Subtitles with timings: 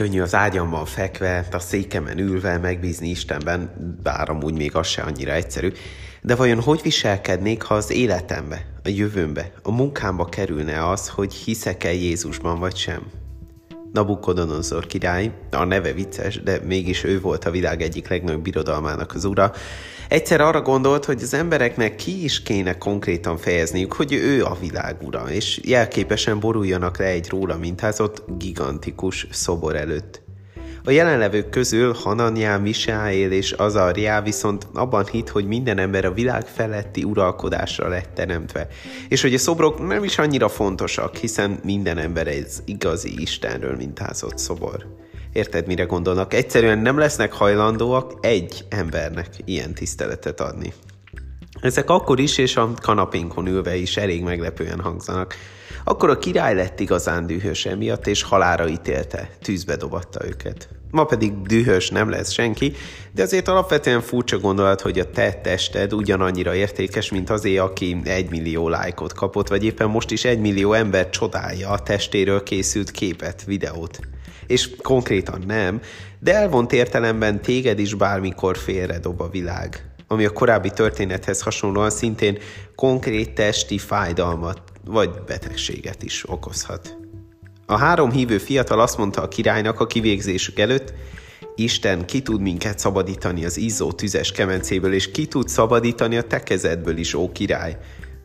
[0.00, 3.70] Könnyű az ágyamban fekve, a székemen ülve megbízni Istenben,
[4.02, 5.72] bár amúgy még az se annyira egyszerű.
[6.22, 11.92] De vajon hogy viselkednék, ha az életembe, a jövőmbe, a munkámba kerülne az, hogy hiszek-e
[11.92, 13.02] Jézusban vagy sem?
[13.92, 19.24] Nabukodonozor király, a neve vicces, de mégis ő volt a világ egyik legnagyobb birodalmának az
[19.24, 19.52] ura,
[20.10, 24.96] egyszer arra gondolt, hogy az embereknek ki is kéne konkrétan fejezniük, hogy ő a világ
[25.02, 30.22] ura, és jelképesen boruljanak le egy róla mintázott gigantikus szobor előtt.
[30.84, 36.46] A jelenlevők közül Hananyá, Misáél és Azarjá viszont abban hit, hogy minden ember a világ
[36.46, 38.66] feletti uralkodásra lett teremtve,
[39.08, 44.38] és hogy a szobrok nem is annyira fontosak, hiszen minden ember egy igazi Istenről mintázott
[44.38, 44.86] szobor.
[45.32, 46.34] Érted, mire gondolnak?
[46.34, 50.72] Egyszerűen nem lesznek hajlandóak egy embernek ilyen tiszteletet adni.
[51.60, 55.34] Ezek akkor is, és a kanapénkon ülve is elég meglepően hangzanak.
[55.84, 60.68] Akkor a király lett igazán dühös emiatt, és halára ítélte, tűzbe dobatta őket.
[60.90, 62.72] Ma pedig dühös nem lesz senki,
[63.12, 68.30] de azért alapvetően furcsa gondolat, hogy a te tested ugyanannyira értékes, mint azé, aki egy
[68.30, 73.44] millió lájkot kapott, vagy éppen most is egy millió ember csodálja a testéről készült képet,
[73.44, 73.98] videót.
[74.50, 75.80] És konkrétan nem,
[76.18, 82.38] de elvont értelemben téged is bármikor félredob a világ ami a korábbi történethez hasonlóan szintén
[82.74, 86.96] konkrét testi fájdalmat vagy betegséget is okozhat.
[87.66, 90.92] A három hívő fiatal azt mondta a királynak a kivégzésük előtt,
[91.54, 96.42] Isten ki tud minket szabadítani az izzó tüzes kemencéből, és ki tud szabadítani a te
[96.42, 97.76] kezedből is, ó király.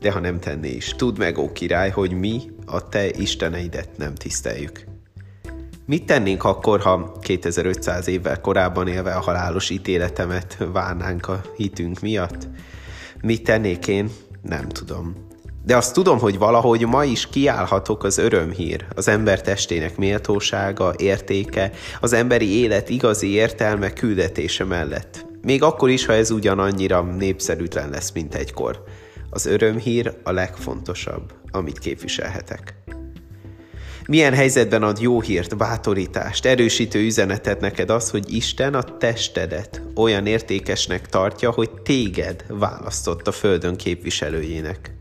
[0.00, 4.14] De ha nem tenné is, tudd meg, ó király, hogy mi a te isteneidet nem
[4.14, 4.93] tiszteljük.
[5.86, 12.48] Mit tennénk akkor, ha 2500 évvel korábban élve a halálos ítéletemet várnánk a hitünk miatt?
[13.22, 14.10] Mit tennék én?
[14.42, 15.14] Nem tudom.
[15.64, 21.70] De azt tudom, hogy valahogy ma is kiállhatok az örömhír, az ember testének méltósága, értéke,
[22.00, 25.26] az emberi élet igazi értelme, küldetése mellett.
[25.42, 28.82] Még akkor is, ha ez ugyanannyira népszerűtlen lesz, mint egykor.
[29.30, 32.83] Az örömhír a legfontosabb, amit képviselhetek.
[34.08, 40.26] Milyen helyzetben ad jó hírt, bátorítást, erősítő üzenetet neked az, hogy Isten a testedet olyan
[40.26, 44.94] értékesnek tartja, hogy téged választott a földön képviselőjének.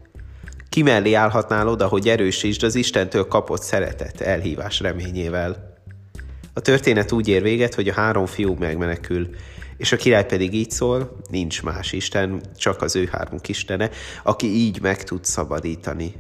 [0.69, 5.74] Ki mellé állhatnál oda, hogy erősítsd az Istentől kapott szeretet, elhívás reményével.
[6.53, 9.30] A történet úgy ér véget, hogy a három fiú megmenekül,
[9.78, 13.90] és a király pedig így szól, nincs más Isten, csak az ő hármuk Istene,
[14.24, 16.14] aki így meg tud szabadítani.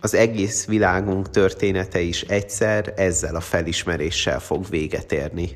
[0.00, 5.50] Az egész világunk története is egyszer ezzel a felismeréssel fog véget érni.